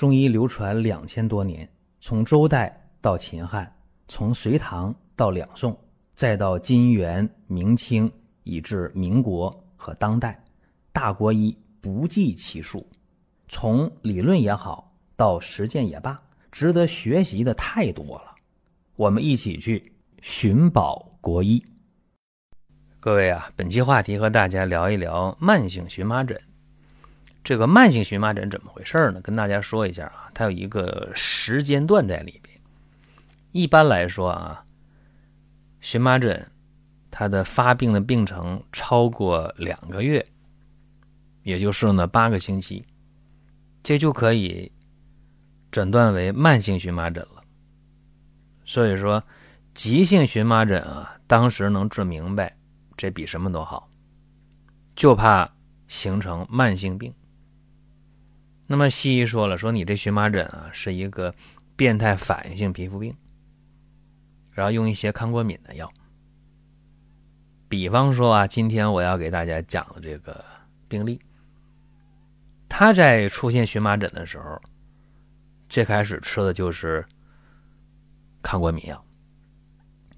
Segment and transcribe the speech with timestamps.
[0.00, 1.68] 中医流传两千多年，
[2.00, 3.70] 从周代到秦汉，
[4.08, 5.78] 从隋唐到两宋，
[6.16, 8.10] 再到金元明清，
[8.44, 10.42] 以至民国和当代，
[10.90, 12.88] 大国医不计其数。
[13.46, 16.18] 从理论也好，到实践也罢，
[16.50, 18.34] 值得学习的太多了。
[18.96, 21.62] 我们一起去寻宝国医。
[23.00, 26.40] 各位啊，本期话题和大家聊一聊慢性荨麻疹。
[27.42, 29.20] 这个慢性荨麻疹怎么回事呢？
[29.22, 32.60] 跟大家说一下啊，它有一个时间段在里边。
[33.52, 34.64] 一般来说啊，
[35.80, 36.50] 荨麻疹
[37.10, 40.24] 它的发病的病程超过两个月，
[41.42, 42.84] 也就是呢八个星期，
[43.82, 44.70] 这就可以
[45.72, 47.42] 诊断为慢性荨麻疹了。
[48.64, 49.20] 所以说，
[49.74, 52.54] 急性荨麻疹啊，当时能治明白，
[52.96, 53.88] 这比什么都好，
[54.94, 55.50] 就怕
[55.88, 57.12] 形成慢性病。
[58.70, 61.34] 那么西医说了，说你这荨麻疹啊是一个
[61.74, 63.12] 变态反应性皮肤病，
[64.52, 65.92] 然后用一些抗过敏的药。
[67.68, 70.44] 比方说啊，今天我要给大家讲的这个
[70.86, 71.20] 病例，
[72.68, 74.62] 他在出现荨麻疹的时候，
[75.68, 77.04] 最开始吃的就是
[78.40, 79.04] 抗过敏药。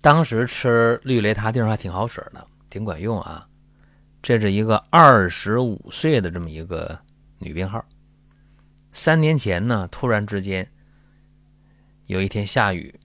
[0.00, 3.46] 当时吃氯雷他定还挺好使的，挺管用啊。
[4.22, 6.98] 这是一个二十五岁的这么一个
[7.40, 7.84] 女病号。
[8.92, 10.68] 三年前呢，突然之间
[12.06, 12.98] 有一天下雨，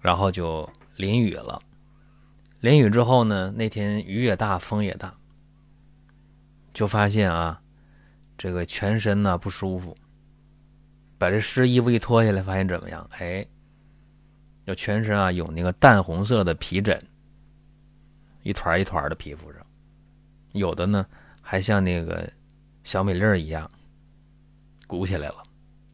[0.00, 1.62] 然后就淋雨了。
[2.60, 5.14] 淋雨之后呢，那天雨也大，风也大，
[6.72, 7.60] 就发现啊，
[8.36, 9.96] 这个全身呢不舒服。
[11.16, 13.08] 把这湿衣服一脱下来，发现怎么样？
[13.12, 13.46] 哎，
[14.66, 17.02] 就全身啊有那个淡红色的皮疹，
[18.42, 19.64] 一团一团的皮肤上，
[20.52, 21.06] 有的呢
[21.40, 22.30] 还像那个
[22.82, 23.70] 小米粒儿一样。
[24.86, 25.42] 鼓起来了，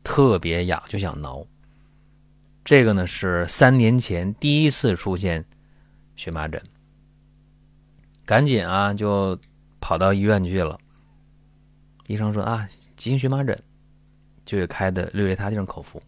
[0.02, 1.46] 特别痒，就想挠。
[2.64, 5.44] 这个呢是三年前第一次出现
[6.16, 6.62] 荨麻疹，
[8.24, 9.38] 赶紧啊就
[9.80, 10.78] 跑到医院去了。
[12.06, 13.58] 医生说啊，急性荨麻疹，
[14.44, 16.02] 就给开的氯雷他定口服，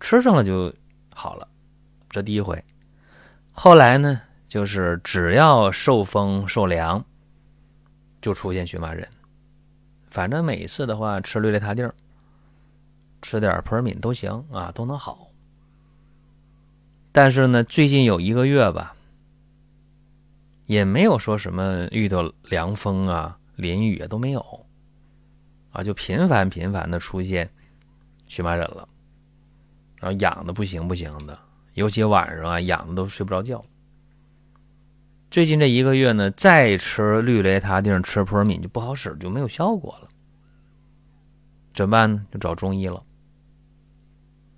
[0.00, 0.72] 吃上了就
[1.14, 1.46] 好了。
[2.08, 2.64] 这第一回，
[3.52, 7.04] 后来呢就是只要受风受凉，
[8.20, 9.06] 就出现荨麻疹。
[10.10, 11.90] 反正每次的话，吃氯雷他定，
[13.22, 15.28] 吃点普尔敏都行啊，都能好。
[17.12, 18.94] 但是呢，最近有一个月吧，
[20.66, 24.66] 也没有说什么遇到凉风啊、淋雨啊都没有，
[25.72, 27.48] 啊，就频繁频繁的出现
[28.26, 28.88] 荨麻疹了，
[29.96, 31.38] 然后痒的不行不行的，
[31.74, 33.64] 尤其晚上啊，痒的都睡不着觉。
[35.30, 40.08] 最近这一个月呢，再吃氯雷他定、吃普尔敏就不好使，就没有效果了。
[41.72, 42.26] 怎么办呢？
[42.32, 43.00] 就找中医了。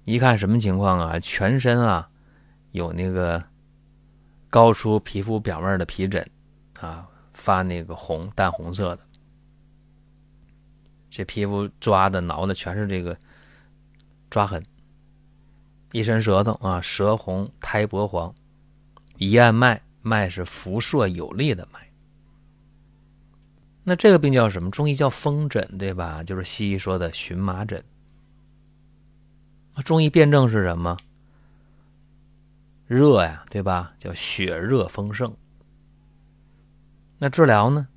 [0.06, 1.20] 一看什么情况啊？
[1.20, 2.08] 全身啊
[2.70, 3.42] 有那个
[4.48, 6.26] 高出皮肤表面的皮疹
[6.80, 9.02] 啊，发那个红淡红色的，
[11.10, 13.14] 这皮肤抓的挠的全是这个
[14.30, 14.64] 抓痕。
[15.92, 18.34] 一伸舌头啊，舌红苔薄黄，
[19.18, 19.78] 一按脉。
[20.02, 21.80] 脉是辐射有力的脉，
[23.84, 24.70] 那这个病叫什么？
[24.70, 26.22] 中医叫风疹，对吧？
[26.22, 27.82] 就是西医说的荨麻疹。
[29.84, 30.96] 中医辨证是什么？
[32.86, 33.92] 热呀，对吧？
[33.96, 35.34] 叫血热风盛。
[37.18, 37.88] 那治疗呢？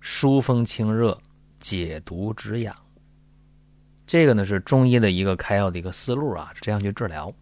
[0.00, 1.20] 疏风清热，
[1.60, 2.74] 解毒止痒。
[4.04, 7.32] 这个呢是中医的一个开药的一个思路啊，这样去治疗。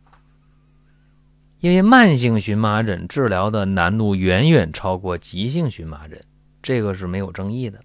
[1.60, 6.18] 因为慢性荨麻疹治疗的难度远远超过急性荨麻疹，
[6.62, 7.78] 这个是没有争议的。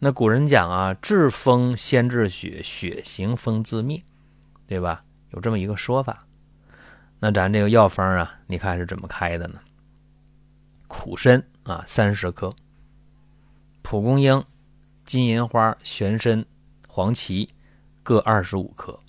[0.00, 4.02] 那古人讲啊，治风先治血，血行风自灭，
[4.66, 5.04] 对吧？
[5.30, 6.26] 有这么一个说法。
[7.20, 9.60] 那咱这个药方啊，你看是怎么开的呢？
[10.88, 12.50] 苦参啊，三十克；
[13.82, 14.44] 蒲公英、
[15.04, 16.44] 金银花、玄参、
[16.88, 17.48] 黄芪
[18.02, 19.00] 各二十五克；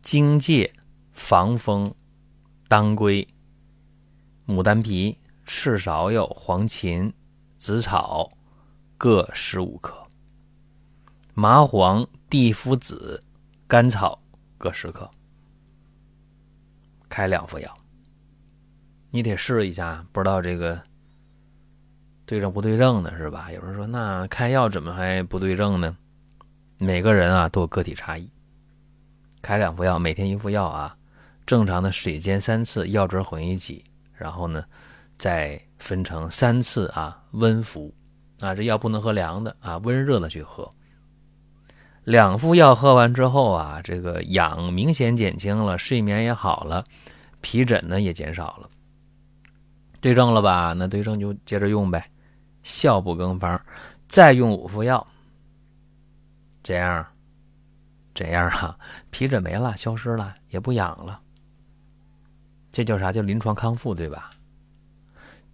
[0.00, 0.72] 荆芥。
[1.16, 1.92] 防风、
[2.68, 3.26] 当归、
[4.46, 7.12] 牡丹皮、赤芍药、黄芩、
[7.56, 8.30] 紫草
[8.96, 9.92] 各十五克；
[11.34, 13.24] 麻黄、地肤子、
[13.66, 14.20] 甘草
[14.56, 15.10] 各十克。
[17.08, 17.76] 开两副药，
[19.10, 20.80] 你得试一下，不知道这个
[22.26, 23.50] 对症不对症的是吧？
[23.50, 25.96] 有人说，那开药怎么还不对症呢？
[26.78, 28.30] 每个人啊都有个体差异。
[29.40, 30.96] 开两副药，每天一副药啊。
[31.46, 34.64] 正常的水煎三次，药汁混一起，然后呢，
[35.16, 37.94] 再分成三次啊，温服
[38.40, 40.68] 啊，这药不能喝凉的啊，温热的去喝。
[42.02, 46.84] 两副药喝完之后啊，这个痒明显减轻了，睡眠也好了，
[47.40, 48.68] 皮疹呢也减少了。
[50.00, 50.72] 对症了吧？
[50.76, 52.04] 那对症就接着用呗，
[52.64, 53.60] 效不更方，
[54.08, 55.04] 再用五副药，
[56.62, 57.06] 这样，
[58.14, 58.76] 这样啊，
[59.10, 61.20] 皮疹没了，消失了，也不痒了。
[62.76, 63.10] 这叫啥？
[63.10, 64.28] 叫临床康复，对吧？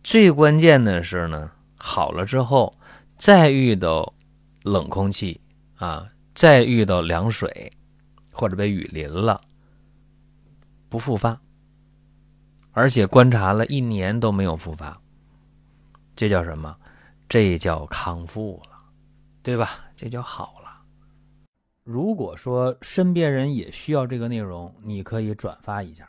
[0.03, 2.75] 最关键的是呢，好了之后，
[3.17, 4.13] 再遇到
[4.65, 5.41] 冷空气
[5.77, 7.73] 啊，再遇到凉水，
[8.33, 9.41] 或者被雨淋了，
[10.89, 11.41] 不复发。
[12.73, 15.01] 而且观察了一年都没有复发，
[16.17, 16.77] 这叫什么？
[17.29, 18.77] 这叫康复了，
[19.45, 19.79] 对吧？
[19.95, 20.83] 这叫好了。
[21.85, 26.09] 如果说身边人也需要这个内容，你可以转发一下。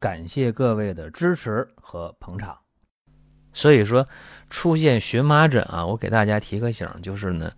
[0.00, 2.58] 感谢各位的支持和捧场。
[3.52, 4.06] 所以说，
[4.48, 7.52] 出现荨麻疹啊，我给大家提个醒，就是呢，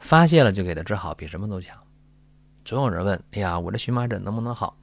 [0.00, 1.78] 发现了就给它治好，比什么都强。
[2.64, 4.76] 总有人问：哎呀，我这荨麻疹能不能好？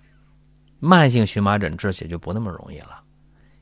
[0.80, 3.04] 慢性荨麻疹治起就不那么容易了。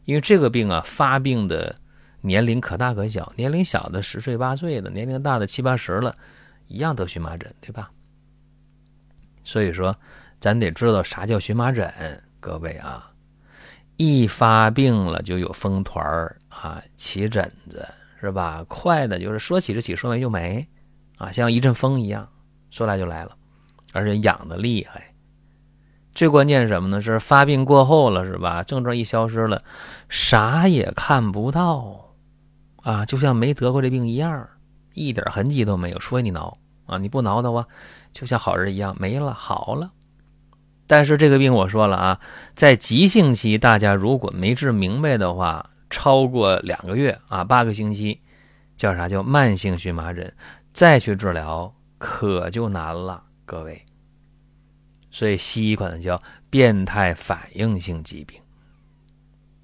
[0.05, 1.75] 因为这个病啊，发病的
[2.21, 6.15] 年龄可大可小，年龄小的十岁八岁的，年龄大的七八十了，
[6.67, 7.89] 一样得荨麻疹，对吧？
[9.43, 9.95] 所以说，
[10.39, 11.91] 咱得知道啥叫荨麻疹。
[12.41, 13.11] 各位啊，
[14.01, 17.85] 一发病了就有风团儿啊，起疹子
[18.21, 18.63] 是吧？
[18.69, 20.65] 快的就是说起就起，说没就没
[21.17, 22.25] 啊，像一阵风一样，
[22.71, 23.35] 说来就来了，
[23.91, 25.13] 而且痒的厉害。
[26.13, 27.01] 最关键什么呢？
[27.01, 28.63] 是发病过后了，是吧？
[28.63, 29.61] 症状一消失了，
[30.07, 32.13] 啥也看不到，
[32.83, 34.47] 啊，就像没得过这病一样，
[34.93, 35.97] 一点痕迹都没有。
[35.99, 37.67] 除非你挠啊，你不挠的话，
[38.13, 39.91] 就像好人一样，没了，好了。
[40.89, 42.19] 但是这个病我说了啊，
[42.55, 48.21] 在急性期，大家如果没治明白的话，超过两个月啊，八个星期，
[48.75, 50.33] 叫啥叫慢性荨麻疹，
[50.73, 53.85] 再去治疗可就难了，各位。
[55.11, 56.19] 所以西医管它叫
[56.49, 58.41] 变态反应性疾病。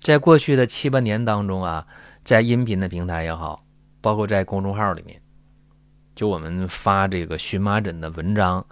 [0.01, 1.87] 在过去的七八年当中啊，
[2.23, 3.65] 在音频的平台也好，
[3.99, 5.19] 包括在公众号里面，
[6.13, 8.63] 就我们发这个荨麻疹的文章，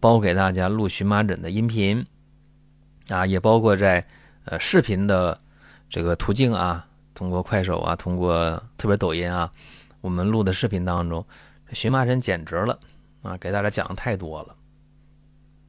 [0.00, 2.04] 包给大家录荨麻疹的音频，
[3.08, 4.06] 啊，也包括在
[4.44, 5.38] 呃视频的
[5.88, 9.50] 这个途径啊，通过快手啊，通过特别抖音啊，
[10.00, 11.26] 我们录的视频当中，
[11.72, 12.78] 荨麻疹简直了
[13.22, 14.54] 啊，给大家讲的太多了。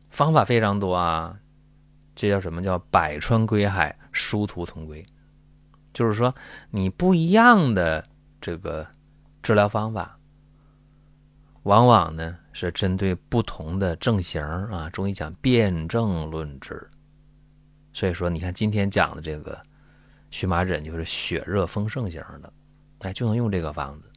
[0.09, 1.35] 方法非常多啊，
[2.15, 5.05] 这叫什么叫百川归海，殊途同归？
[5.91, 6.35] 就是说，
[6.69, 8.07] 你不一样的
[8.39, 8.85] 这个
[9.41, 10.18] 治疗方法，
[11.63, 14.89] 往往呢是针对不同的症型啊。
[14.89, 16.89] 中医讲辨证论治，
[17.93, 19.61] 所以说，你看今天讲的这个
[20.31, 22.51] 荨麻疹就是血热风盛型的，
[22.99, 24.09] 哎，就能用这个方子。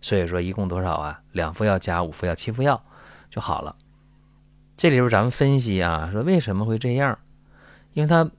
[0.00, 1.22] 所以说，一共多少啊？
[1.32, 2.84] 两副药加五副药，七副药
[3.30, 3.74] 就好了。
[4.76, 7.18] 这里边咱们分析啊，说为什么会这样？
[7.92, 8.30] 因为他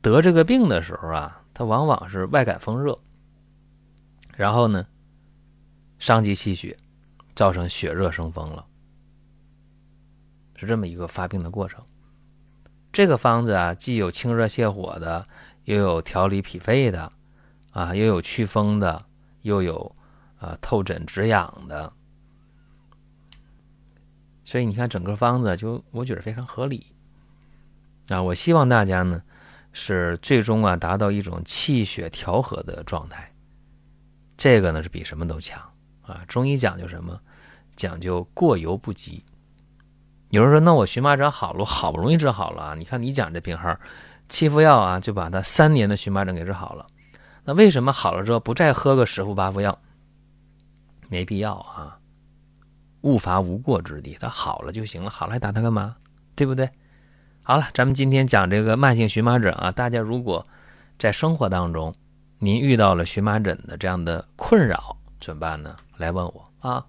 [0.00, 2.98] 得这个病的时候啊，他往往是外感风热，
[4.36, 4.86] 然后呢，
[5.98, 6.76] 伤及气血，
[7.34, 8.66] 造成血热生风了，
[10.56, 11.84] 是这么一个发病的过程。
[12.92, 15.26] 这个方子啊，既有清热泻火的，
[15.64, 17.10] 又有调理脾肺的，
[17.70, 19.04] 啊，又有祛风的，
[19.42, 19.96] 又有
[20.38, 21.92] 啊透疹止痒的。
[24.44, 26.84] 所以你看，整个方子就我觉得非常合理
[28.08, 28.20] 啊！
[28.20, 29.22] 我希望大家呢
[29.72, 33.32] 是最终啊达到一种气血调和的状态，
[34.36, 35.71] 这个呢是比什么都强
[36.02, 36.22] 啊！
[36.28, 37.20] 中医讲究什么？
[37.74, 39.24] 讲究过犹不及。
[40.30, 42.74] 有人说，那我荨麻疹好了，好不容易治好了啊！
[42.74, 43.76] 你看你讲这病号，
[44.28, 46.86] 七副药啊就把他三年的荨麻疹给治好了，
[47.44, 49.78] 那为什么好了之后不再喝个十副八副药？
[51.08, 51.98] 没必要啊！
[53.02, 55.96] 勿伐无过之地，他好了就行了，好了还打他干嘛？
[56.34, 56.70] 对不对？
[57.42, 60.46] 好了，咱们今天讲这个慢性荨麻疹啊，大家如果
[60.98, 61.94] 在生活当中
[62.38, 65.76] 您遇到了荨麻疹的这样的困扰，怎么办呢？
[66.02, 66.84] 来问我啊！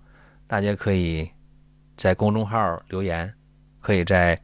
[0.47, 1.29] 大家可以
[1.95, 3.31] 在公众号留言，
[3.79, 4.37] 可以在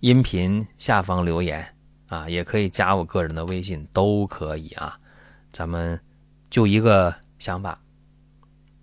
[0.00, 1.66] 音频下方留言
[2.08, 5.00] 啊，也可以加我个人的微信，都可以啊。
[5.52, 5.98] 咱们
[6.50, 7.80] 就一个想法，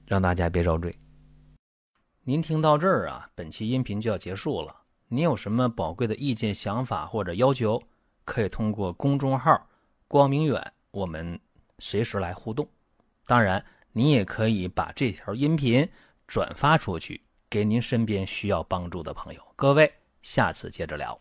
[0.08, 0.94] 让大家别遭罪。
[2.24, 4.76] 您听到这儿啊，本期音频就要结束了。
[5.08, 7.82] 您有什么宝贵的意见、想法或者要求，
[8.26, 9.70] 可以通过公众号
[10.10, 11.40] “光明远”我们
[11.78, 12.68] 随时来互动。
[13.28, 13.64] 当然，
[13.98, 15.90] 你也可以把这条音频
[16.28, 19.42] 转发出去，给您身边需要帮助的朋友。
[19.56, 21.20] 各位，下次接着聊。